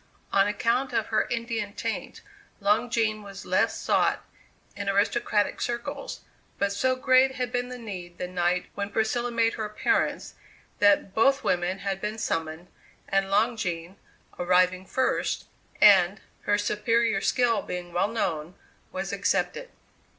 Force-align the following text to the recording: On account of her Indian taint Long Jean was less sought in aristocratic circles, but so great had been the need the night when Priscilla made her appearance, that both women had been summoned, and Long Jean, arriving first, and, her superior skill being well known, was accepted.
On 0.33 0.47
account 0.47 0.93
of 0.93 1.05
her 1.09 1.27
Indian 1.29 1.73
taint 1.73 2.21
Long 2.59 2.89
Jean 2.89 3.21
was 3.21 3.45
less 3.45 3.79
sought 3.79 4.25
in 4.75 4.89
aristocratic 4.89 5.61
circles, 5.61 6.21
but 6.57 6.71
so 6.73 6.95
great 6.95 7.35
had 7.35 7.51
been 7.51 7.69
the 7.69 7.77
need 7.77 8.17
the 8.17 8.27
night 8.27 8.65
when 8.73 8.89
Priscilla 8.89 9.29
made 9.29 9.53
her 9.53 9.63
appearance, 9.65 10.33
that 10.79 11.13
both 11.13 11.43
women 11.43 11.77
had 11.85 12.01
been 12.01 12.17
summoned, 12.17 12.65
and 13.07 13.29
Long 13.29 13.55
Jean, 13.55 13.95
arriving 14.39 14.87
first, 14.87 15.45
and, 15.79 16.19
her 16.45 16.57
superior 16.57 17.21
skill 17.21 17.61
being 17.61 17.93
well 17.93 18.07
known, 18.07 18.55
was 18.91 19.13
accepted. 19.13 19.69